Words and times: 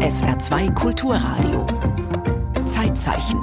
SR2 0.00 0.74
Kulturradio. 0.74 1.66
Zeitzeichen. 2.66 3.40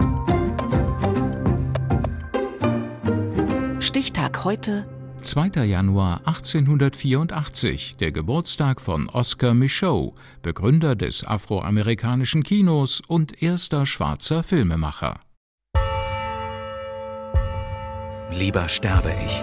Stichtag 3.81 4.43
heute. 4.43 4.87
2. 5.21 5.65
Januar 5.65 6.21
1884, 6.25 7.97
der 7.97 8.11
Geburtstag 8.11 8.81
von 8.81 9.09
Oscar 9.09 9.53
Michaud, 9.53 10.13
Begründer 10.41 10.95
des 10.95 11.25
afroamerikanischen 11.25 12.43
Kinos 12.43 13.01
und 13.07 13.41
erster 13.41 13.85
schwarzer 13.85 14.43
Filmemacher. 14.43 15.19
Lieber 18.31 18.69
sterbe 18.69 19.13
ich. 19.25 19.41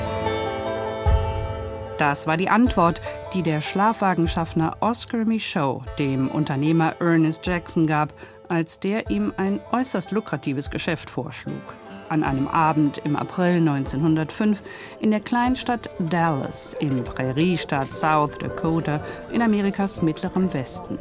Das 1.99 2.27
war 2.27 2.37
die 2.37 2.51
Antwort, 2.51 3.01
die 3.33 3.43
der 3.43 3.63
Schlafwagenschaffner 3.63 4.77
Oscar 4.81 5.25
Michaud 5.25 5.83
dem 5.99 6.29
Unternehmer 6.29 6.95
Ernest 7.01 7.47
Jackson 7.47 7.87
gab, 7.87 8.13
als 8.49 8.81
der 8.81 9.11
ihm 9.11 9.33
ein 9.37 9.61
äußerst 9.73 10.11
lukratives 10.11 10.71
Geschäft 10.71 11.09
vorschlug. 11.09 11.75
An 12.09 12.23
einem 12.23 12.47
Abend 12.47 12.99
im 12.99 13.17
April 13.17 13.57
1905 13.57 14.63
in 15.01 15.11
der 15.11 15.21
Kleinstadt 15.21 15.91
Dallas 15.99 16.77
im 16.79 17.03
Präriestaat 17.03 17.93
South 17.93 18.39
Dakota 18.39 19.03
in 19.33 19.43
Amerikas 19.43 20.03
mittlerem 20.03 20.53
Westen. 20.53 20.99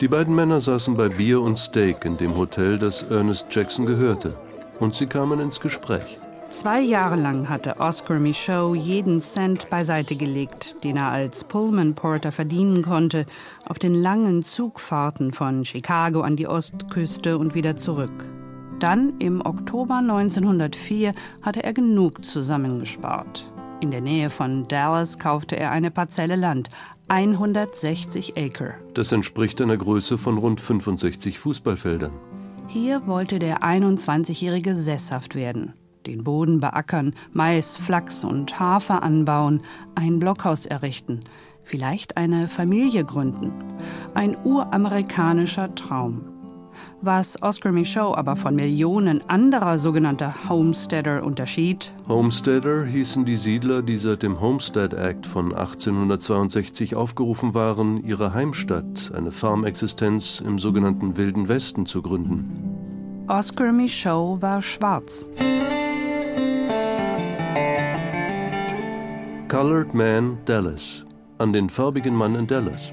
Die 0.00 0.08
beiden 0.08 0.34
Männer 0.34 0.60
saßen 0.60 0.96
bei 0.96 1.08
Bier 1.08 1.40
und 1.40 1.58
Steak 1.58 2.04
in 2.04 2.16
dem 2.16 2.36
Hotel, 2.36 2.78
das 2.78 3.02
Ernest 3.02 3.46
Jackson 3.50 3.84
gehörte, 3.86 4.34
und 4.80 4.94
sie 4.94 5.06
kamen 5.06 5.40
ins 5.40 5.60
Gespräch. 5.60 6.18
Zwei 6.48 6.80
Jahre 6.80 7.16
lang 7.16 7.50
hatte 7.50 7.78
Oscar 7.78 8.18
Michaud 8.18 8.74
jeden 8.74 9.20
Cent 9.20 9.68
beiseite 9.68 10.16
gelegt, 10.16 10.82
den 10.82 10.96
er 10.96 11.08
als 11.10 11.44
Pullman 11.44 11.94
Porter 11.94 12.32
verdienen 12.32 12.80
konnte, 12.80 13.26
auf 13.66 13.78
den 13.78 13.92
langen 13.92 14.42
Zugfahrten 14.42 15.32
von 15.32 15.66
Chicago 15.66 16.22
an 16.22 16.36
die 16.36 16.46
Ostküste 16.46 17.36
und 17.36 17.54
wieder 17.54 17.76
zurück. 17.76 18.32
Dann, 18.78 19.18
im 19.18 19.44
Oktober 19.44 19.96
1904, 19.96 21.12
hatte 21.42 21.64
er 21.64 21.74
genug 21.74 22.24
zusammengespart. 22.24 23.52
In 23.80 23.90
der 23.90 24.00
Nähe 24.00 24.30
von 24.30 24.66
Dallas 24.68 25.18
kaufte 25.18 25.56
er 25.56 25.70
eine 25.70 25.90
Parzelle 25.90 26.36
Land, 26.36 26.70
160 27.08 28.38
Acre. 28.38 28.74
Das 28.94 29.12
entspricht 29.12 29.60
einer 29.60 29.76
Größe 29.76 30.16
von 30.16 30.38
rund 30.38 30.62
65 30.62 31.38
Fußballfeldern. 31.38 32.12
Hier 32.68 33.06
wollte 33.06 33.38
der 33.38 33.62
21-Jährige 33.62 34.74
sesshaft 34.74 35.34
werden 35.34 35.74
den 36.08 36.24
Boden 36.24 36.58
beackern, 36.58 37.14
Mais, 37.32 37.76
Flachs 37.76 38.24
und 38.24 38.58
Hafer 38.58 39.02
anbauen, 39.02 39.60
ein 39.94 40.18
Blockhaus 40.18 40.64
errichten, 40.64 41.20
vielleicht 41.62 42.16
eine 42.16 42.48
Familie 42.48 43.04
gründen. 43.04 43.52
Ein 44.14 44.36
uramerikanischer 44.42 45.74
Traum. 45.74 46.22
Was 47.02 47.42
Oscar 47.42 47.72
Michaud 47.72 48.16
aber 48.16 48.36
von 48.36 48.54
Millionen 48.54 49.28
anderer 49.28 49.78
sogenannter 49.78 50.32
Homesteader 50.48 51.24
unterschied. 51.24 51.92
Homesteader 52.08 52.84
hießen 52.84 53.24
die 53.24 53.36
Siedler, 53.36 53.82
die 53.82 53.96
seit 53.96 54.22
dem 54.22 54.40
Homestead 54.40 54.94
Act 54.94 55.26
von 55.26 55.52
1862 55.52 56.94
aufgerufen 56.94 57.52
waren, 57.52 58.02
ihre 58.04 58.32
Heimstadt, 58.32 59.12
eine 59.14 59.32
Farmexistenz 59.32 60.40
im 60.40 60.58
sogenannten 60.58 61.16
Wilden 61.16 61.48
Westen 61.48 61.84
zu 61.84 62.00
gründen. 62.00 62.78
Oscar 63.28 63.72
Michaud 63.72 64.40
war 64.40 64.62
schwarz. 64.62 65.28
Colored 69.48 69.94
Man 69.94 70.36
Dallas 70.44 71.06
an 71.38 71.54
den 71.54 71.70
farbigen 71.70 72.14
Mann 72.14 72.34
in 72.34 72.46
Dallas. 72.46 72.92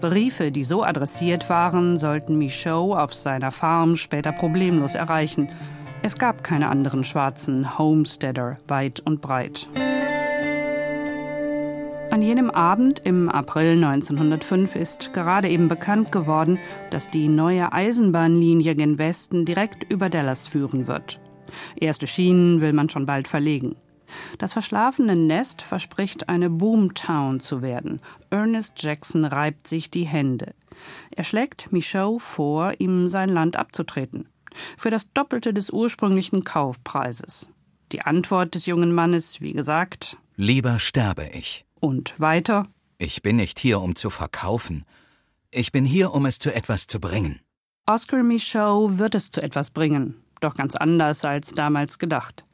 Briefe, 0.00 0.52
die 0.52 0.62
so 0.62 0.84
adressiert 0.84 1.50
waren, 1.50 1.96
sollten 1.96 2.38
Michaud 2.38 2.96
auf 2.96 3.12
seiner 3.12 3.50
Farm 3.50 3.96
später 3.96 4.30
problemlos 4.30 4.94
erreichen. 4.94 5.48
Es 6.02 6.16
gab 6.16 6.44
keine 6.44 6.68
anderen 6.68 7.02
schwarzen 7.02 7.76
Homesteader 7.76 8.58
weit 8.68 9.00
und 9.00 9.20
breit. 9.20 9.68
An 12.12 12.22
jenem 12.22 12.50
Abend 12.50 13.00
im 13.04 13.28
April 13.28 13.72
1905 13.84 14.76
ist 14.76 15.12
gerade 15.12 15.48
eben 15.48 15.66
bekannt 15.66 16.12
geworden, 16.12 16.60
dass 16.90 17.10
die 17.10 17.26
neue 17.26 17.72
Eisenbahnlinie 17.72 18.76
gen 18.76 18.98
Westen 18.98 19.44
direkt 19.44 19.90
über 19.90 20.08
Dallas 20.08 20.46
führen 20.46 20.86
wird. 20.86 21.18
Erste 21.74 22.06
Schienen 22.06 22.60
will 22.60 22.72
man 22.72 22.88
schon 22.88 23.06
bald 23.06 23.26
verlegen. 23.26 23.74
Das 24.38 24.52
verschlafene 24.52 25.16
Nest 25.16 25.62
verspricht 25.62 26.28
eine 26.28 26.50
Boomtown 26.50 27.40
zu 27.40 27.62
werden. 27.62 28.00
Ernest 28.30 28.82
Jackson 28.82 29.24
reibt 29.24 29.66
sich 29.66 29.90
die 29.90 30.04
Hände. 30.04 30.54
Er 31.10 31.24
schlägt 31.24 31.72
Michaud 31.72 32.20
vor, 32.20 32.74
ihm 32.78 33.08
sein 33.08 33.28
Land 33.28 33.56
abzutreten. 33.56 34.28
Für 34.76 34.90
das 34.90 35.12
Doppelte 35.12 35.52
des 35.52 35.70
ursprünglichen 35.70 36.44
Kaufpreises. 36.44 37.50
Die 37.92 38.02
Antwort 38.02 38.54
des 38.54 38.66
jungen 38.66 38.92
Mannes, 38.92 39.40
wie 39.40 39.52
gesagt: 39.52 40.16
Lieber 40.36 40.78
sterbe 40.78 41.28
ich. 41.32 41.64
Und 41.80 42.18
weiter: 42.18 42.66
Ich 42.98 43.22
bin 43.22 43.36
nicht 43.36 43.58
hier, 43.58 43.80
um 43.80 43.94
zu 43.96 44.10
verkaufen. 44.10 44.84
Ich 45.50 45.72
bin 45.72 45.84
hier, 45.84 46.12
um 46.12 46.26
es 46.26 46.38
zu 46.38 46.52
etwas 46.52 46.86
zu 46.86 47.00
bringen. 47.00 47.40
Oscar 47.86 48.22
Michaud 48.22 48.98
wird 48.98 49.14
es 49.14 49.30
zu 49.30 49.42
etwas 49.42 49.70
bringen 49.70 50.16
doch 50.40 50.54
ganz 50.54 50.76
anders 50.76 51.24
als 51.24 51.52
damals 51.52 51.98
gedacht. 51.98 52.44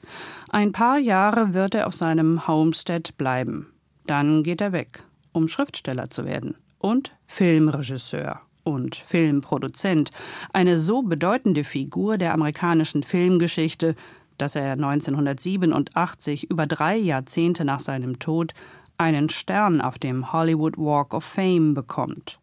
Ein 0.51 0.73
paar 0.73 0.99
Jahre 0.99 1.55
wird 1.55 1.75
er 1.75 1.87
auf 1.87 1.95
seinem 1.95 2.47
Homestead 2.47 3.17
bleiben. 3.17 3.73
Dann 4.07 4.43
geht 4.43 4.61
er 4.61 4.73
weg, 4.73 5.05
um 5.33 5.49
Schriftsteller 5.49 6.11
zu 6.11 6.25
werden 6.25 6.57
und 6.79 7.13
Filmregisseur 7.27 8.41
und 8.65 8.95
Filmproduzent, 8.95 10.11
eine 10.53 10.77
so 10.77 11.03
bedeutende 11.03 11.65
Figur 11.65 12.19
der 12.19 12.35
amerikanischen 12.35 13.03
Filmgeschichte, 13.03 13.95
dass 14.39 14.57
er 14.57 14.73
1987, 14.73 16.51
über 16.51 16.67
drei 16.67 16.97
Jahrzehnte 16.97 17.65
nach 17.65 17.81
seinem 17.81 18.19
Tod, 18.19 18.53
einen 18.99 19.29
Stern 19.31 19.81
auf 19.81 19.99
dem 19.99 20.33
Hollywood 20.33 20.77
Walk 20.77 21.15
of 21.15 21.25
Fame 21.25 21.75
bekommt. 21.75 22.39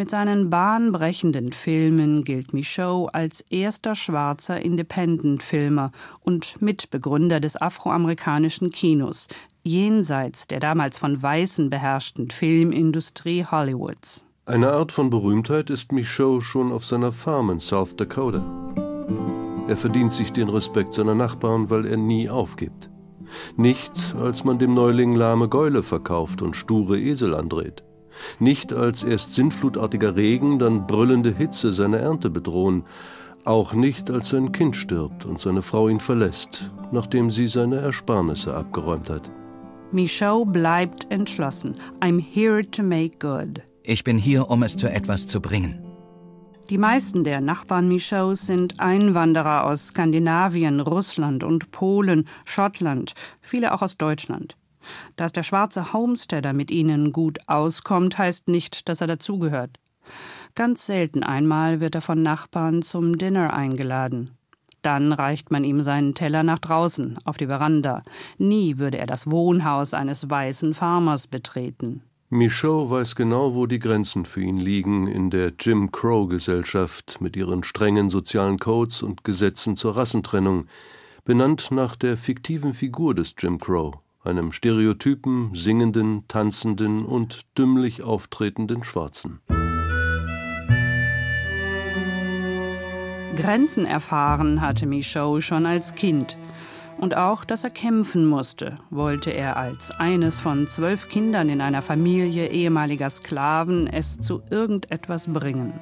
Mit 0.00 0.08
seinen 0.08 0.48
bahnbrechenden 0.48 1.52
Filmen 1.52 2.24
gilt 2.24 2.54
Michaud 2.54 3.10
als 3.12 3.42
erster 3.50 3.94
schwarzer 3.94 4.58
Independent-Filmer 4.58 5.92
und 6.22 6.62
Mitbegründer 6.62 7.38
des 7.38 7.60
afroamerikanischen 7.60 8.70
Kinos, 8.70 9.28
jenseits 9.62 10.46
der 10.46 10.58
damals 10.58 10.98
von 10.98 11.22
Weißen 11.22 11.68
beherrschten 11.68 12.30
Filmindustrie 12.30 13.44
Hollywoods. 13.44 14.24
Eine 14.46 14.72
Art 14.72 14.90
von 14.90 15.10
Berühmtheit 15.10 15.68
ist 15.68 15.92
Michaud 15.92 16.44
schon 16.44 16.72
auf 16.72 16.86
seiner 16.86 17.12
Farm 17.12 17.50
in 17.50 17.60
South 17.60 17.94
Dakota. 17.94 18.42
Er 19.68 19.76
verdient 19.76 20.14
sich 20.14 20.32
den 20.32 20.48
Respekt 20.48 20.94
seiner 20.94 21.14
Nachbarn, 21.14 21.68
weil 21.68 21.84
er 21.84 21.98
nie 21.98 22.30
aufgibt. 22.30 22.88
Nicht, 23.58 23.92
als 24.18 24.44
man 24.44 24.58
dem 24.58 24.72
Neuling 24.72 25.12
lahme 25.12 25.50
Gäule 25.50 25.82
verkauft 25.82 26.40
und 26.40 26.56
sture 26.56 26.98
Esel 26.98 27.34
andreht. 27.34 27.84
Nicht 28.38 28.72
als 28.72 29.02
erst 29.02 29.34
sinnflutartiger 29.34 30.16
Regen, 30.16 30.58
dann 30.58 30.86
brüllende 30.86 31.34
Hitze 31.34 31.72
seine 31.72 31.98
Ernte 31.98 32.30
bedrohen, 32.30 32.84
auch 33.44 33.72
nicht 33.72 34.10
als 34.10 34.30
sein 34.30 34.52
Kind 34.52 34.76
stirbt 34.76 35.24
und 35.24 35.40
seine 35.40 35.62
Frau 35.62 35.88
ihn 35.88 36.00
verlässt, 36.00 36.70
nachdem 36.92 37.30
sie 37.30 37.46
seine 37.46 37.76
Ersparnisse 37.76 38.54
abgeräumt 38.54 39.10
hat. 39.10 39.30
Michaud 39.92 40.52
bleibt 40.52 41.10
entschlossen. 41.10 41.74
I'm 42.00 42.20
here 42.20 42.68
to 42.70 42.82
make 42.82 43.18
good. 43.18 43.60
Ich 43.82 44.04
bin 44.04 44.18
hier, 44.18 44.50
um 44.50 44.62
es 44.62 44.76
zu 44.76 44.88
etwas 44.90 45.26
zu 45.26 45.40
bringen. 45.40 45.84
Die 46.68 46.78
meisten 46.78 47.24
der 47.24 47.40
Nachbarn 47.40 47.88
Michauds 47.88 48.46
sind 48.46 48.78
Einwanderer 48.78 49.66
aus 49.66 49.88
Skandinavien, 49.88 50.78
Russland 50.78 51.42
und 51.42 51.72
Polen, 51.72 52.28
Schottland, 52.44 53.14
viele 53.40 53.74
auch 53.74 53.82
aus 53.82 53.96
Deutschland. 53.96 54.56
Dass 55.16 55.32
der 55.32 55.42
schwarze 55.42 55.92
Homesteader 55.92 56.52
mit 56.52 56.70
ihnen 56.70 57.12
gut 57.12 57.38
auskommt, 57.46 58.18
heißt 58.18 58.48
nicht, 58.48 58.88
dass 58.88 59.00
er 59.00 59.06
dazugehört. 59.06 59.78
Ganz 60.54 60.86
selten 60.86 61.22
einmal 61.22 61.80
wird 61.80 61.94
er 61.94 62.00
von 62.00 62.22
Nachbarn 62.22 62.82
zum 62.82 63.18
Dinner 63.18 63.52
eingeladen. 63.52 64.30
Dann 64.82 65.12
reicht 65.12 65.50
man 65.50 65.62
ihm 65.64 65.82
seinen 65.82 66.14
Teller 66.14 66.42
nach 66.42 66.58
draußen, 66.58 67.18
auf 67.24 67.36
die 67.36 67.46
Veranda. 67.46 68.02
Nie 68.38 68.78
würde 68.78 68.98
er 68.98 69.06
das 69.06 69.30
Wohnhaus 69.30 69.92
eines 69.94 70.30
weißen 70.30 70.74
Farmers 70.74 71.26
betreten. 71.26 72.02
Michaud 72.32 72.90
weiß 72.90 73.16
genau, 73.16 73.54
wo 73.54 73.66
die 73.66 73.80
Grenzen 73.80 74.24
für 74.24 74.40
ihn 74.40 74.56
liegen 74.56 75.08
in 75.08 75.30
der 75.30 75.52
Jim 75.58 75.90
Crow-Gesellschaft 75.90 77.20
mit 77.20 77.36
ihren 77.36 77.64
strengen 77.64 78.08
sozialen 78.08 78.58
Codes 78.58 79.02
und 79.02 79.24
Gesetzen 79.24 79.76
zur 79.76 79.96
Rassentrennung, 79.96 80.66
benannt 81.24 81.72
nach 81.72 81.96
der 81.96 82.16
fiktiven 82.16 82.72
Figur 82.72 83.16
des 83.16 83.34
Jim 83.36 83.58
Crow, 83.58 83.98
einem 84.22 84.52
stereotypen, 84.52 85.54
singenden, 85.54 86.24
tanzenden 86.28 87.04
und 87.04 87.46
dümmlich 87.56 88.02
auftretenden 88.02 88.84
Schwarzen. 88.84 89.40
Grenzen 93.36 93.86
erfahren 93.86 94.60
hatte 94.60 94.86
Michaud 94.86 95.42
schon 95.42 95.64
als 95.64 95.94
Kind. 95.94 96.36
Und 96.98 97.16
auch, 97.16 97.46
dass 97.46 97.64
er 97.64 97.70
kämpfen 97.70 98.26
musste, 98.26 98.76
wollte 98.90 99.30
er 99.30 99.56
als 99.56 99.90
eines 99.92 100.38
von 100.38 100.68
zwölf 100.68 101.08
Kindern 101.08 101.48
in 101.48 101.62
einer 101.62 101.80
Familie 101.80 102.50
ehemaliger 102.50 103.08
Sklaven 103.08 103.86
es 103.86 104.18
zu 104.18 104.42
irgendetwas 104.50 105.32
bringen. 105.32 105.72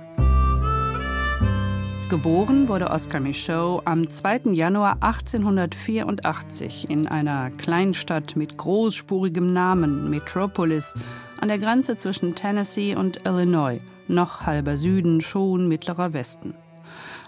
Geboren 2.09 2.69
wurde 2.69 2.91
Oscar 2.91 3.21
Michaud 3.21 3.83
am 3.85 4.09
2. 4.09 4.53
Januar 4.53 4.97
1884 5.03 6.89
in 6.89 7.07
einer 7.07 7.51
Kleinstadt 7.51 8.35
mit 8.35 8.57
großspurigem 8.57 9.53
Namen 9.53 10.09
Metropolis 10.09 10.95
an 11.39 11.49
der 11.49 11.59
Grenze 11.59 11.99
zwischen 11.99 12.35
Tennessee 12.35 12.95
und 12.95 13.27
Illinois, 13.27 13.83
noch 14.07 14.47
halber 14.47 14.79
Süden, 14.79 15.21
schon 15.21 15.69
mittlerer 15.69 16.15
Westen. 16.15 16.55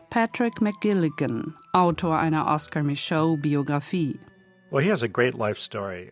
Patrick 0.08 0.62
McGilligan, 0.62 1.54
Autor 1.74 2.18
einer 2.18 2.46
Oscar 2.46 2.82
Michaud-Biografie. 2.82 4.18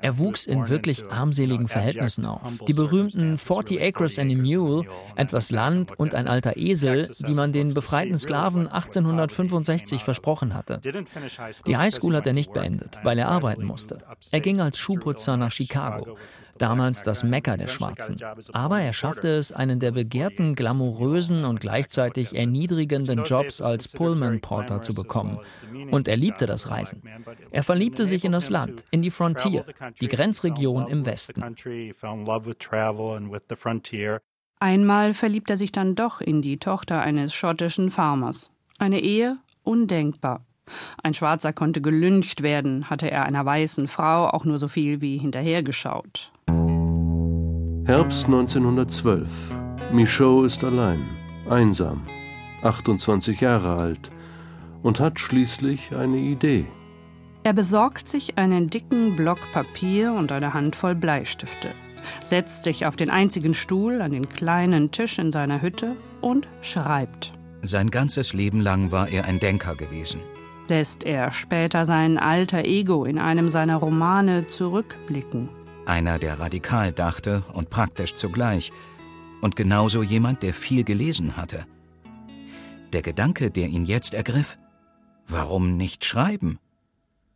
Er 0.01 0.19
wuchs 0.19 0.47
in 0.47 0.69
wirklich 0.69 1.11
armseligen 1.11 1.69
Verhältnissen 1.69 2.27
auf. 2.27 2.59
Die 2.67 2.73
berühmten 2.73 3.39
40 3.39 3.81
Acres 3.81 4.19
and 4.19 4.33
a 4.33 4.37
Mule, 4.37 4.85
etwas 5.17 5.51
Land 5.51 5.99
und 5.99 6.15
ein 6.15 6.27
alter 6.29 6.57
Esel, 6.57 7.11
die 7.21 7.35
man 7.35 7.53
den 7.53 7.73
befreiten 7.73 8.19
Sklaven 8.19 8.67
1865 8.67 10.03
versprochen 10.03 10.55
hatte. 10.55 10.81
Die 11.67 11.77
Highschool 11.77 12.17
hat 12.17 12.27
er 12.27 12.33
nicht 12.33 12.53
beendet, 12.53 12.99
weil 13.03 13.19
er 13.19 13.29
arbeiten 13.29 13.65
musste. 13.65 13.99
Er 14.33 14.41
ging 14.41 14.61
als 14.61 14.79
Schuhputzer 14.79 15.37
nach 15.37 15.53
Chicago 15.53 16.17
damals 16.59 17.03
das 17.03 17.25
Mekka 17.25 17.57
der 17.57 17.69
Schwarzen. 17.69 18.17
Aber 18.53 18.81
er 18.81 18.93
schaffte 18.93 19.29
es, 19.29 19.53
einen 19.53 19.81
der 19.81 19.93
begehrten, 19.93 20.55
glamourösen 20.55 21.45
und 21.45 21.61
gleichzeitig 21.61 22.37
erniedrigenden 22.37 23.25
Jobs 23.25 23.61
als 23.61 23.89
Pullman 23.89 24.41
Porter 24.41 24.83
zu 24.83 24.95
bekommen. 24.95 25.39
Und 25.91 26.09
er 26.09 26.17
liebte 26.17 26.47
das 26.47 26.71
Reisen. 26.71 27.03
Er 27.51 27.63
verliebte 27.63 28.05
sich 28.05 28.25
in 28.25 28.33
das 28.33 28.48
Land, 28.49 28.85
in 28.91 29.03
die 29.03 29.11
Frontier, 29.11 29.65
die 30.01 30.09
Grenzregion 30.09 30.89
im 30.89 31.07
Westen. 31.07 31.43
Einmal 34.61 35.15
verliebt 35.15 35.51
er 35.51 35.57
sich 35.57 35.73
dann 35.73 35.95
doch 35.95 36.21
in 36.21 36.43
die 36.43 36.59
Tochter 36.59 37.01
eines 37.01 37.33
schottischen 37.33 37.91
Farmers. 37.91 38.53
Eine 38.79 39.01
Ehe 39.01 39.39
undenkbar. 39.63 40.45
Ein 41.03 41.15
Schwarzer 41.15 41.53
konnte 41.53 41.81
gelyncht 41.81 42.43
werden, 42.43 42.91
hatte 42.91 43.11
er 43.11 43.25
einer 43.25 43.45
weißen 43.45 43.89
Frau 43.89 44.29
auch 44.29 44.45
nur 44.45 44.59
so 44.59 44.69
viel 44.69 45.01
wie 45.01 45.19
hinterhergeschaut. 45.19 46.33
Herbst 47.85 48.27
1912. 48.27 49.29
Michaud 49.93 50.45
ist 50.45 50.63
allein, 50.63 51.07
einsam, 51.49 52.07
28 52.63 53.41
Jahre 53.41 53.77
alt 53.77 54.11
und 54.83 55.01
hat 55.01 55.19
schließlich 55.19 55.95
eine 55.95 56.19
Idee. 56.19 56.67
Er 57.49 57.55
besorgt 57.55 58.09
sich 58.09 58.37
einen 58.37 58.69
dicken 58.69 59.17
Block 59.17 59.39
Papier 59.53 60.13
und 60.13 60.33
eine 60.33 60.53
Handvoll 60.53 60.95
Bleistifte, 60.95 61.71
setzt 62.23 62.63
sich 62.63 62.85
auf 62.85 62.95
den 62.95 63.09
einzigen 63.09 63.55
Stuhl 63.55 64.03
an 64.03 64.11
den 64.11 64.29
kleinen 64.29 64.91
Tisch 64.91 65.19
in 65.19 65.33
seiner 65.33 65.63
Hütte 65.63 65.97
und 66.21 66.47
schreibt. 66.61 67.33
Sein 67.63 67.91
ganzes 67.91 68.35
Leben 68.35 68.61
lang 68.61 68.93
war 68.93 69.09
er 69.09 69.25
ein 69.25 69.41
Denker 69.41 69.77
gewesen 69.77 70.21
lässt 70.69 71.05
er 71.05 71.33
später 71.33 71.87
sein 71.87 72.19
alter 72.19 72.67
Ego 72.67 73.07
in 73.07 73.19
einem 73.19 73.49
seiner 73.49 73.77
Romane 73.77 74.47
zurückblicken. 74.47 75.49
Einer, 75.87 76.19
der 76.19 76.39
radikal 76.39 76.93
dachte 76.93 77.45
und 77.55 77.71
praktisch 77.71 78.15
zugleich. 78.15 78.73
Und 79.41 79.57
genauso 79.57 80.03
jemand, 80.03 80.43
der 80.43 80.53
viel 80.53 80.85
gelesen 80.85 81.39
hatte. 81.39 81.65
Der 82.93 83.01
Gedanke, 83.01 83.51
der 83.51 83.69
ihn 83.69 83.87
jetzt 83.87 84.13
ergriff, 84.13 84.59
warum 85.27 85.79
nicht 85.79 86.05
schreiben? 86.05 86.59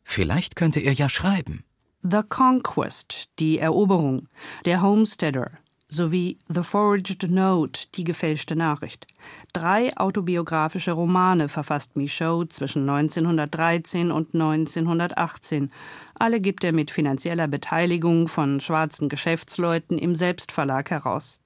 Vielleicht 0.04 0.56
könnte 0.56 0.80
er 0.80 0.92
ja 0.92 1.08
schreiben. 1.08 1.64
The 2.02 2.22
Conquest, 2.28 3.30
die 3.38 3.58
Eroberung, 3.58 4.28
der 4.64 4.82
Homesteader, 4.82 5.52
sowie 5.92 6.38
The 6.48 6.62
Forged 6.62 7.30
Note, 7.30 7.82
die 7.94 8.04
gefälschte 8.04 8.56
Nachricht. 8.56 9.06
Drei 9.52 9.96
autobiografische 9.96 10.92
Romane 10.92 11.48
verfasst 11.48 11.96
Michaud 11.96 12.52
zwischen 12.52 12.88
1913 12.88 14.10
und 14.10 14.34
1918. 14.34 15.70
Alle 16.18 16.40
gibt 16.40 16.64
er 16.64 16.72
mit 16.72 16.90
finanzieller 16.90 17.46
Beteiligung 17.46 18.26
von 18.26 18.58
schwarzen 18.58 19.08
Geschäftsleuten 19.08 19.98
im 19.98 20.14
Selbstverlag 20.14 20.90
heraus. 20.90 21.40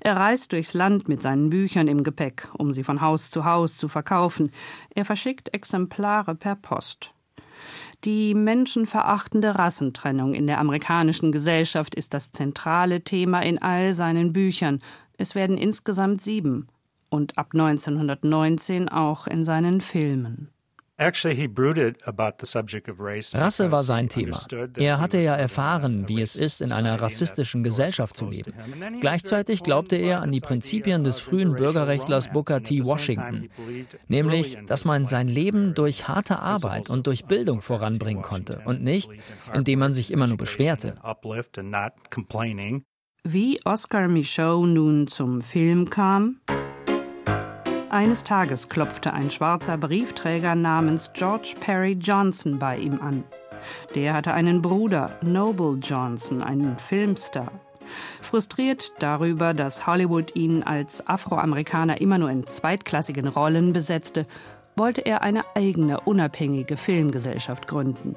Er 0.00 0.16
reist 0.16 0.52
durchs 0.52 0.72
Land 0.72 1.08
mit 1.08 1.20
seinen 1.20 1.50
Büchern 1.50 1.88
im 1.88 2.02
Gepäck, 2.02 2.48
um 2.56 2.72
sie 2.72 2.84
von 2.84 3.00
Haus 3.00 3.30
zu 3.30 3.44
Haus 3.44 3.76
zu 3.76 3.88
verkaufen. 3.88 4.52
Er 4.94 5.04
verschickt 5.04 5.52
Exemplare 5.52 6.34
per 6.34 6.56
Post. 6.56 7.12
Die 8.04 8.34
menschenverachtende 8.34 9.58
Rassentrennung 9.58 10.34
in 10.34 10.46
der 10.46 10.58
amerikanischen 10.58 11.32
Gesellschaft 11.32 11.94
ist 11.94 12.14
das 12.14 12.32
zentrale 12.32 13.02
Thema 13.02 13.40
in 13.40 13.60
all 13.60 13.92
seinen 13.92 14.32
Büchern. 14.32 14.80
Es 15.18 15.34
werden 15.34 15.58
insgesamt 15.58 16.22
sieben 16.22 16.68
und 17.10 17.36
ab 17.38 17.50
1919 17.52 18.88
auch 18.88 19.26
in 19.26 19.44
seinen 19.44 19.80
Filmen. 19.80 20.50
Rasse 23.34 23.72
war 23.72 23.82
sein 23.82 24.08
Thema. 24.10 24.38
Er 24.76 25.00
hatte 25.00 25.18
ja 25.18 25.34
erfahren, 25.34 26.08
wie 26.08 26.20
es 26.20 26.36
ist, 26.36 26.60
in 26.60 26.72
einer 26.72 27.00
rassistischen 27.00 27.62
Gesellschaft 27.62 28.14
zu 28.14 28.26
leben. 28.26 28.52
Gleichzeitig 29.00 29.62
glaubte 29.62 29.96
er 29.96 30.20
an 30.20 30.30
die 30.30 30.40
Prinzipien 30.40 31.02
des 31.02 31.18
frühen 31.18 31.54
Bürgerrechtlers 31.54 32.30
Booker 32.32 32.62
T. 32.62 32.84
Washington, 32.84 33.48
nämlich, 34.08 34.58
dass 34.66 34.84
man 34.84 35.06
sein 35.06 35.28
Leben 35.28 35.74
durch 35.74 36.06
harte 36.06 36.38
Arbeit 36.38 36.90
und 36.90 37.06
durch 37.06 37.24
Bildung 37.24 37.62
voranbringen 37.62 38.22
konnte 38.22 38.60
und 38.66 38.82
nicht, 38.82 39.10
indem 39.54 39.78
man 39.78 39.94
sich 39.94 40.10
immer 40.12 40.26
nur 40.26 40.36
beschwerte. 40.36 40.96
Wie 43.22 43.60
Oscar 43.64 44.08
Michaud 44.08 44.68
nun 44.68 45.06
zum 45.06 45.40
Film 45.40 45.88
kam? 45.88 46.40
Eines 47.90 48.22
Tages 48.22 48.68
klopfte 48.68 49.12
ein 49.12 49.32
schwarzer 49.32 49.76
Briefträger 49.76 50.54
namens 50.54 51.10
George 51.12 51.56
Perry 51.58 51.98
Johnson 52.00 52.56
bei 52.56 52.78
ihm 52.78 53.00
an. 53.00 53.24
Der 53.96 54.14
hatte 54.14 54.32
einen 54.32 54.62
Bruder, 54.62 55.18
Noble 55.22 55.76
Johnson, 55.82 56.40
einen 56.40 56.76
Filmstar. 56.76 57.50
Frustriert 58.20 58.92
darüber, 59.00 59.54
dass 59.54 59.88
Hollywood 59.88 60.36
ihn 60.36 60.62
als 60.62 61.04
Afroamerikaner 61.08 62.00
immer 62.00 62.18
nur 62.18 62.30
in 62.30 62.46
zweitklassigen 62.46 63.26
Rollen 63.26 63.72
besetzte, 63.72 64.24
wollte 64.76 65.00
er 65.04 65.22
eine 65.22 65.42
eigene, 65.56 65.98
unabhängige 65.98 66.76
Filmgesellschaft 66.76 67.66
gründen. 67.66 68.14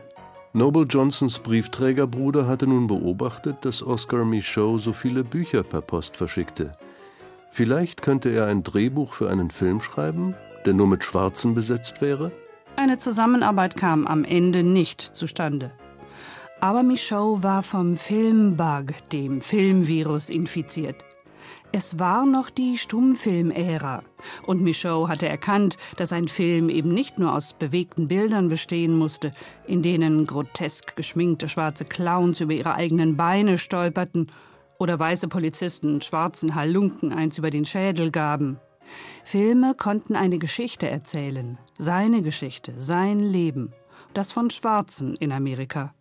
Noble 0.54 0.86
Johnsons 0.86 1.40
Briefträgerbruder 1.40 2.48
hatte 2.48 2.68
nun 2.68 2.86
beobachtet, 2.86 3.66
dass 3.66 3.82
Oscar 3.82 4.24
Michaud 4.24 4.82
so 4.82 4.94
viele 4.94 5.24
Bücher 5.24 5.64
per 5.64 5.82
Post 5.82 6.16
verschickte. 6.16 6.74
Vielleicht 7.56 8.02
könnte 8.02 8.30
er 8.30 8.48
ein 8.48 8.64
Drehbuch 8.64 9.14
für 9.14 9.30
einen 9.30 9.52
Film 9.52 9.80
schreiben, 9.80 10.34
der 10.66 10.74
nur 10.74 10.88
mit 10.88 11.04
Schwarzen 11.04 11.54
besetzt 11.54 12.02
wäre? 12.02 12.32
Eine 12.78 12.98
Zusammenarbeit 12.98 13.76
kam 13.76 14.08
am 14.08 14.24
Ende 14.24 14.64
nicht 14.64 15.02
zustande. 15.02 15.70
Aber 16.62 16.82
Michaud 16.82 17.44
war 17.44 17.62
vom 17.62 17.96
Filmbug, 17.96 19.08
dem 19.12 19.40
Filmvirus, 19.40 20.30
infiziert. 20.30 20.96
Es 21.72 22.00
war 22.00 22.26
noch 22.26 22.50
die 22.50 22.76
Stummfilmära. 22.76 24.02
Und 24.48 24.62
Michaud 24.62 25.10
hatte 25.10 25.30
erkannt, 25.30 25.78
dass 25.98 26.12
ein 26.12 26.30
Film 26.30 26.70
eben 26.70 26.90
nicht 26.90 27.20
nur 27.20 27.36
aus 27.36 27.54
bewegten 27.54 28.08
Bildern 28.08 28.50
bestehen 28.50 28.98
musste, 28.98 29.32
in 29.68 29.84
denen 29.84 30.26
grotesk 30.26 30.96
geschminkte 30.96 31.48
schwarze 31.48 31.86
Clowns 31.86 32.42
über 32.42 32.54
ihre 32.54 32.74
eigenen 32.74 33.16
Beine 33.16 33.60
stolperten 33.60 34.32
oder 34.80 35.00
weiße 35.00 35.28
Polizisten 35.28 36.02
schwarzen 36.02 36.56
Halunken 36.56 37.14
eins 37.14 37.38
über 37.38 37.50
den 37.50 37.66
Schädel 37.66 38.12
gaben. 38.12 38.60
Filme 39.24 39.76
konnten 39.76 40.16
eine 40.16 40.38
Geschichte 40.38 40.90
erzählen, 40.90 41.58
seine 41.78 42.22
Geschichte, 42.22 42.74
sein 42.78 43.20
Leben, 43.20 43.74
das 44.14 44.32
von 44.32 44.50
Schwarzen 44.50 45.16
in 45.16 45.32
Amerika. 45.32 45.94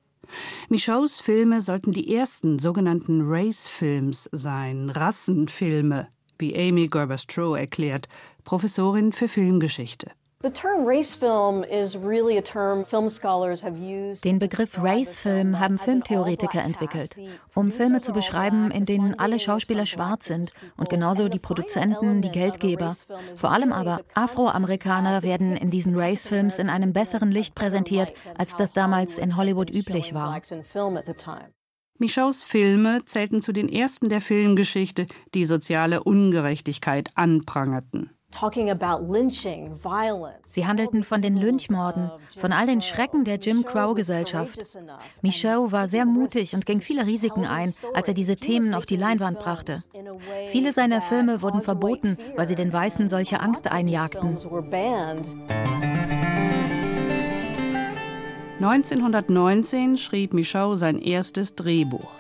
Michauds 0.69 1.21
Filme 1.21 1.61
sollten 1.61 1.93
die 1.93 2.15
ersten 2.15 2.59
sogenannten 2.59 3.23
Race-Films 3.25 4.29
sein, 4.33 4.91
Rassenfilme, 4.91 6.09
wie 6.39 6.57
Amy 6.57 6.87
Gerber-Stroh 6.87 7.55
erklärt, 7.55 8.09
Professorin 8.45 9.13
für 9.13 9.29
Filmgeschichte. 9.29 10.11
Den 14.25 14.39
Begriff 14.41 14.83
Race-Film 14.83 15.61
haben 15.61 15.79
Filmtheoretiker 15.79 16.63
entwickelt, 16.63 17.15
um 17.55 17.71
Filme 17.71 18.01
zu 18.01 18.13
beschreiben, 18.13 18.73
in 18.73 18.85
denen 18.85 19.17
alle 19.17 19.39
Schauspieler 19.39 19.87
schwarz 19.87 20.27
sind 20.27 20.53
und 20.77 20.89
genauso 20.89 21.29
die 21.29 21.39
Produzenten, 21.39 22.23
die 22.23 22.31
Geldgeber. 22.31 22.97
Vor 23.37 23.53
allem 23.53 23.73
aber 23.73 24.01
Afroamerikaner 24.15 25.23
werden 25.23 25.57
in 25.57 25.71
diesen 25.71 25.95
Race-Films 25.97 26.59
in 26.59 26.69
einem 26.69 26.93
besseren 26.93 27.31
Licht 27.31 27.55
präsentiert, 27.55 28.13
als 28.37 28.57
das 28.57 28.73
damals 28.73 29.19
in 29.19 29.37
Hollywood 29.37 29.71
üblich 29.71 30.13
war. 30.13 30.41
Michauds 31.99 32.43
Filme 32.43 33.05
zählten 33.05 33.43
zu 33.43 33.53
den 33.53 33.69
ersten 33.69 34.09
der 34.09 34.21
Filmgeschichte, 34.21 35.07
die 35.35 35.45
soziale 35.45 36.03
Ungerechtigkeit 36.03 37.11
anprangerten. 37.15 38.11
Sie 40.45 40.67
handelten 40.67 41.05
von 41.05 41.23
den 41.23 41.37
Lynchmorden, 41.37 42.11
von 42.37 42.53
all 42.53 42.67
den 42.67 42.81
Schrecken 42.81 43.25
der 43.25 43.37
Jim 43.37 43.65
Crow-Gesellschaft. 43.65 44.59
Michaud 45.21 45.73
war 45.73 45.87
sehr 45.87 46.05
mutig 46.05 46.55
und 46.55 46.67
ging 46.67 46.81
viele 46.81 47.07
Risiken 47.07 47.45
ein, 47.45 47.75
als 47.95 48.09
er 48.09 48.15
diese 48.15 48.37
Themen 48.37 48.75
auf 48.75 48.87
die 48.87 48.97
Leinwand 48.97 49.39
brachte. 49.39 49.83
Viele 50.49 50.73
seiner 50.73 51.03
Filme 51.03 51.43
wurden 51.43 51.63
verboten, 51.63 52.19
weil 52.37 52.47
sie 52.47 52.57
den 52.57 52.73
Weißen 52.73 53.09
solche 53.09 53.41
Angst 53.41 53.71
einjagten. 53.71 54.39
1919 58.61 59.97
schrieb 59.97 60.35
Michaud 60.35 60.79
sein 60.79 61.01
erstes 61.01 61.57
Drehbuch. 61.57 62.11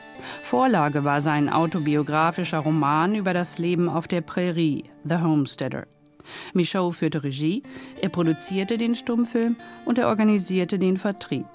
Vorlage 0.42 1.04
war 1.04 1.20
sein 1.20 1.48
autobiografischer 1.48 2.58
Roman 2.58 3.14
über 3.14 3.32
das 3.32 3.58
Leben 3.58 3.88
auf 3.88 4.08
der 4.08 4.22
Prärie, 4.22 4.84
The 5.04 5.16
Homesteader. 5.16 5.86
Michaud 6.54 6.94
führte 6.94 7.24
Regie, 7.24 7.62
er 8.00 8.08
produzierte 8.08 8.78
den 8.78 8.94
Stummfilm 8.94 9.56
und 9.84 9.98
er 9.98 10.08
organisierte 10.08 10.78
den 10.78 10.96
Vertrieb. 10.96 11.46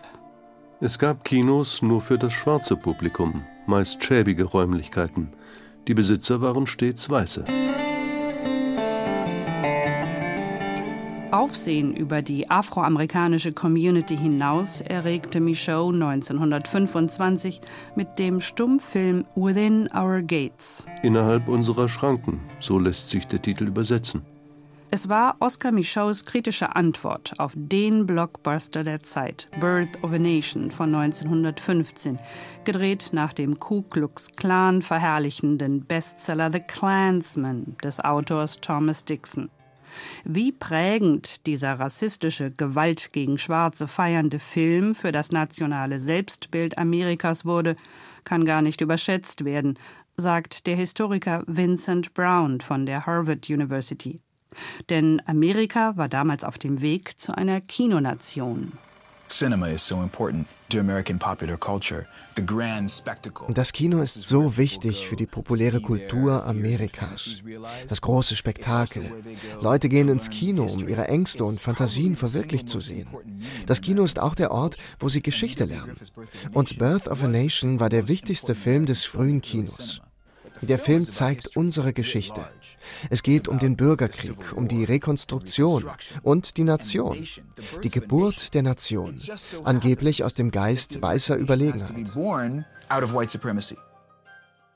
Es 0.80 1.00
gab 1.00 1.24
Kinos 1.24 1.82
nur 1.82 2.02
für 2.02 2.18
das 2.18 2.34
schwarze 2.34 2.76
Publikum, 2.76 3.44
meist 3.66 4.04
schäbige 4.04 4.44
Räumlichkeiten. 4.44 5.30
Die 5.88 5.94
Besitzer 5.94 6.42
waren 6.42 6.68
stets 6.68 7.10
Weiße. 7.10 7.46
Aufsehen 11.32 11.96
über 11.96 12.22
die 12.22 12.50
afroamerikanische 12.50 13.52
Community 13.52 14.18
hinaus 14.18 14.82
erregte 14.82 15.40
Michaud 15.40 15.94
1925 15.94 17.60
mit 17.96 18.18
dem 18.18 18.40
Stummfilm 18.40 19.26
Within 19.36 19.90
Our 19.94 20.22
Gates. 20.22 20.86
Innerhalb 21.04 21.50
unserer 21.50 21.90
Schranken, 21.90 22.40
so 22.60 22.80
lässt 22.80 23.10
sich 23.10 23.28
der 23.28 23.42
Titel 23.42 23.68
übersetzen. 23.68 24.22
Es 24.90 25.10
war 25.10 25.36
Oscar 25.42 25.74
Michauds 25.74 26.24
kritische 26.24 26.74
Antwort 26.74 27.34
auf 27.40 27.52
den 27.56 28.08
Blockbuster 28.08 28.86
der 28.86 29.04
Zeit, 29.04 29.50
Birth 29.60 30.02
of 30.02 30.14
a 30.14 30.18
Nation 30.18 30.72
von 30.72 30.96
1915, 30.96 32.18
gedreht 32.64 33.10
nach 33.12 33.34
dem 33.34 33.60
Ku 33.60 33.82
Klux 33.82 34.32
Klan 34.32 34.82
verherrlichenden 34.82 35.84
Bestseller 35.84 36.50
The 36.54 36.62
Klansman 36.62 37.76
des 37.84 38.00
Autors 38.00 38.62
Thomas 38.62 39.04
Dixon. 39.04 39.50
Wie 40.24 40.54
prägend 40.54 41.46
dieser 41.48 41.74
rassistische 41.74 42.52
Gewalt 42.52 43.12
gegen 43.12 43.38
Schwarze 43.38 43.88
feiernde 43.88 44.40
Film 44.40 44.96
für 44.96 45.12
das 45.12 45.34
nationale 45.34 46.00
Selbstbild 46.00 46.78
Amerikas 46.78 47.46
wurde, 47.46 47.76
kann 48.24 48.46
gar 48.46 48.62
nicht 48.62 48.80
überschätzt 48.80 49.44
werden, 49.44 49.78
sagt 50.16 50.66
der 50.66 50.78
Historiker 50.78 51.44
Vincent 51.46 52.14
Brown 52.14 52.62
von 52.62 52.86
der 52.86 53.06
Harvard 53.06 53.50
University. 53.50 54.22
Denn 54.90 55.22
Amerika 55.26 55.98
war 55.98 56.10
damals 56.10 56.44
auf 56.44 56.58
dem 56.58 56.82
Weg 56.82 57.20
zu 57.20 57.36
einer 57.38 57.62
Kinonation. 57.62 58.72
Das 63.50 63.74
Kino 63.74 64.02
ist 64.02 64.26
so 64.26 64.58
wichtig 64.58 65.08
für 65.08 65.16
die 65.16 65.26
populäre 65.26 65.82
Kultur 65.82 66.46
Amerikas. 66.46 67.42
Das 67.90 68.02
große 68.02 68.36
Spektakel. 68.36 69.12
Leute 69.62 69.90
gehen 69.90 70.08
ins 70.08 70.30
Kino, 70.30 70.64
um 70.66 70.88
ihre 70.88 71.08
Ängste 71.08 71.44
und 71.44 71.60
Fantasien 71.60 72.16
verwirklicht 72.16 72.70
zu 72.70 72.80
sehen. 72.80 73.08
Das 73.66 73.82
Kino 73.82 74.04
ist 74.04 74.20
auch 74.20 74.36
der 74.36 74.52
Ort, 74.52 74.78
wo 75.00 75.10
sie 75.10 75.22
Geschichte 75.22 75.66
lernen. 75.66 75.98
Und 76.54 76.78
Birth 76.78 77.10
of 77.10 77.24
a 77.24 77.28
Nation 77.28 77.80
war 77.80 77.90
der 77.90 78.08
wichtigste 78.08 78.56
Film 78.56 78.86
des 78.86 79.06
frühen 79.06 79.42
Kinos. 79.42 80.02
Der 80.62 80.80
Film 80.80 81.10
zeigt 81.10 81.56
unsere 81.56 81.94
Geschichte. 81.94 82.46
Es 83.10 83.24
geht 83.24 83.48
um 83.48 83.60
den 83.60 83.76
Bürgerkrieg, 83.76 84.54
um 84.56 84.68
die 84.68 84.84
Rekonstruktion 84.84 85.86
und 86.24 86.58
die 86.58 86.64
Nation, 86.64 87.28
die 87.84 87.90
Geburt 87.90 88.54
der 88.54 88.64
Nation, 88.64 89.22
angeblich 89.64 90.24
aus 90.24 90.34
dem 90.34 90.52
Geist 90.52 91.02
weißer 91.02 91.38
Überlegenheit. 91.38 92.12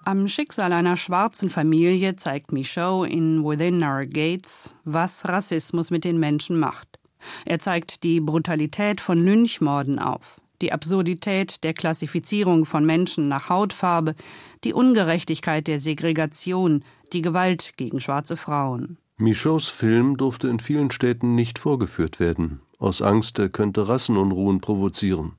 Am 0.03 0.27
Schicksal 0.27 0.73
einer 0.73 0.97
schwarzen 0.97 1.49
Familie 1.49 2.15
zeigt 2.15 2.51
Michaud 2.51 3.07
in 3.07 3.43
Within 3.43 3.83
Our 3.83 4.05
Gates, 4.05 4.75
was 4.83 5.27
Rassismus 5.27 5.91
mit 5.91 6.05
den 6.05 6.19
Menschen 6.19 6.57
macht. 6.57 6.99
Er 7.45 7.59
zeigt 7.59 8.03
die 8.03 8.19
Brutalität 8.19 8.99
von 8.99 9.23
Lynchmorden 9.23 9.99
auf 9.99 10.40
die 10.61 10.71
Absurdität 10.71 11.63
der 11.63 11.73
Klassifizierung 11.73 12.65
von 12.65 12.85
Menschen 12.85 13.27
nach 13.27 13.49
Hautfarbe, 13.49 14.15
die 14.63 14.73
Ungerechtigkeit 14.73 15.67
der 15.67 15.79
Segregation, 15.79 16.83
die 17.13 17.21
Gewalt 17.21 17.73
gegen 17.77 17.99
schwarze 17.99 18.37
Frauen. 18.37 18.97
Michauds 19.17 19.67
Film 19.67 20.17
durfte 20.17 20.47
in 20.47 20.59
vielen 20.59 20.91
Städten 20.91 21.35
nicht 21.35 21.59
vorgeführt 21.59 22.19
werden, 22.19 22.61
aus 22.79 23.01
Angst, 23.01 23.37
er 23.39 23.49
könnte 23.49 23.87
Rassenunruhen 23.87 24.61
provozieren. 24.61 25.33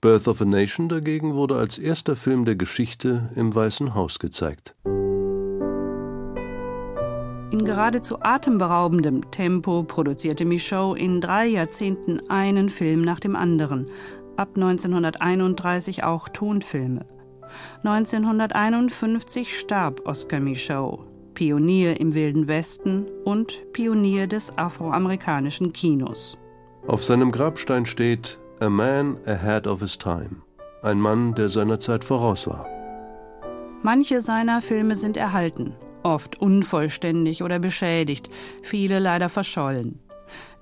Birth 0.00 0.26
of 0.26 0.40
a 0.40 0.44
Nation 0.44 0.88
dagegen 0.88 1.34
wurde 1.34 1.56
als 1.56 1.78
erster 1.78 2.16
Film 2.16 2.44
der 2.44 2.56
Geschichte 2.56 3.30
im 3.36 3.54
Weißen 3.54 3.94
Haus 3.94 4.18
gezeigt. 4.18 4.74
In 7.52 7.64
geradezu 7.64 8.16
atemberaubendem 8.20 9.28
Tempo 9.32 9.82
produzierte 9.82 10.44
Michaud 10.44 10.96
in 10.96 11.20
drei 11.20 11.48
Jahrzehnten 11.48 12.20
einen 12.30 12.68
Film 12.68 13.02
nach 13.02 13.18
dem 13.18 13.34
anderen, 13.34 13.86
ab 14.40 14.56
1931 14.56 16.02
auch 16.02 16.30
Tonfilme. 16.30 17.04
1951 17.84 19.58
starb 19.58 20.06
Oscar 20.06 20.40
Michaud, 20.40 21.00
Pionier 21.34 22.00
im 22.00 22.14
Wilden 22.14 22.48
Westen 22.48 23.06
und 23.24 23.60
Pionier 23.74 24.26
des 24.26 24.56
afroamerikanischen 24.56 25.74
Kinos. 25.74 26.38
Auf 26.86 27.04
seinem 27.04 27.32
Grabstein 27.32 27.84
steht 27.84 28.38
A 28.60 28.70
Man 28.70 29.18
Ahead 29.26 29.66
of 29.66 29.80
His 29.80 29.98
Time, 29.98 30.36
ein 30.82 30.98
Mann, 30.98 31.34
der 31.34 31.50
seiner 31.50 31.78
Zeit 31.78 32.02
voraus 32.02 32.46
war. 32.46 32.66
Manche 33.82 34.22
seiner 34.22 34.62
Filme 34.62 34.94
sind 34.94 35.18
erhalten, 35.18 35.74
oft 36.02 36.40
unvollständig 36.40 37.42
oder 37.42 37.58
beschädigt, 37.58 38.30
viele 38.62 39.00
leider 39.00 39.28
verschollen. 39.28 40.00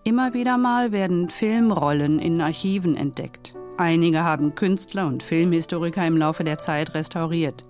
Immer 0.03 0.33
wieder 0.33 0.59
mal 0.59 0.91
werden 0.91 1.29
Filmrollen 1.29 2.19
in 2.19 2.41
Archiven 2.41 2.97
entdeckt. 2.97 3.55
Einige 3.79 4.25
haben 4.25 4.57
Künstler 4.57 5.07
und 5.07 5.23
Filmhistoriker 5.23 6.05
im 6.05 6.17
Laufe 6.17 6.43
der 6.43 6.59
Zeit 6.59 6.95
restauriert. 6.95 7.65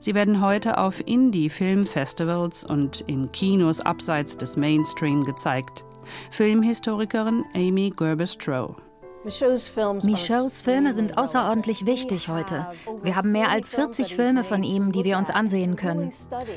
Sie 0.00 0.14
werden 0.14 0.42
heute 0.42 0.76
auf 0.76 1.00
Indie-Filmfestivals 1.06 2.64
und 2.64 3.00
in 3.06 3.32
Kinos 3.32 3.80
abseits 3.80 4.36
des 4.36 4.58
Mainstream 4.58 5.24
gezeigt. 5.24 5.82
Filmhistorikerin 6.30 7.42
Amy 7.54 7.90
Gerbestrow. 7.96 8.76
Michauds 9.26 10.62
Filme 10.62 10.92
sind 10.92 11.18
außerordentlich 11.18 11.84
wichtig 11.84 12.28
heute. 12.28 12.68
Wir 13.02 13.16
haben 13.16 13.32
mehr 13.32 13.50
als 13.50 13.74
40 13.74 14.14
Filme 14.14 14.44
von 14.44 14.62
ihm, 14.62 14.92
die 14.92 15.04
wir 15.04 15.18
uns 15.18 15.30
ansehen 15.30 15.74
können. 15.74 16.12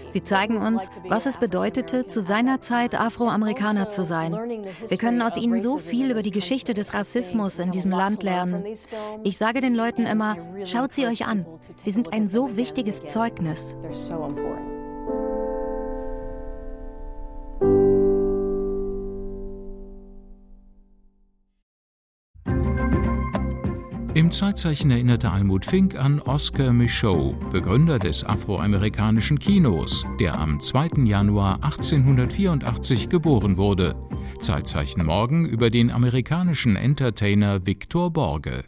Sie 0.09 0.23
zeigen 0.23 0.57
uns, 0.57 0.89
was 1.07 1.25
es 1.25 1.37
bedeutete, 1.37 2.05
zu 2.05 2.21
seiner 2.21 2.59
Zeit 2.61 2.93
Afroamerikaner 2.93 3.89
zu 3.89 4.05
sein. 4.05 4.37
Wir 4.87 4.97
können 4.97 5.21
aus 5.23 5.37
ihnen 5.37 5.59
so 5.59 5.79
viel 5.79 6.11
über 6.11 6.21
die 6.21 6.29
Geschichte 6.29 6.75
des 6.75 6.93
Rassismus 6.93 7.57
in 7.57 7.71
diesem 7.71 7.91
Land 7.91 8.21
lernen. 8.21 8.63
Ich 9.23 9.39
sage 9.39 9.61
den 9.61 9.73
Leuten 9.73 10.05
immer, 10.05 10.37
schaut 10.65 10.93
sie 10.93 11.07
euch 11.07 11.25
an. 11.25 11.47
Sie 11.81 11.91
sind 11.91 12.13
ein 12.13 12.27
so 12.27 12.55
wichtiges 12.55 13.03
Zeugnis. 13.05 13.75
Zeitzeichen 24.31 24.91
erinnerte 24.91 25.31
Almut 25.31 25.65
Fink 25.65 25.95
an 25.97 26.21
Oscar 26.21 26.71
Michaud, 26.71 27.35
Begründer 27.51 27.99
des 27.99 28.23
afroamerikanischen 28.23 29.39
Kinos, 29.39 30.05
der 30.19 30.39
am 30.39 30.59
2. 30.59 31.05
Januar 31.05 31.63
1884 31.63 33.09
geboren 33.09 33.57
wurde. 33.57 33.95
Zeitzeichen 34.39 35.05
morgen 35.05 35.45
über 35.45 35.69
den 35.69 35.91
amerikanischen 35.91 36.75
Entertainer 36.75 37.65
Victor 37.65 38.11
Borge. 38.11 38.65